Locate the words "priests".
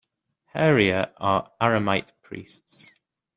2.23-2.91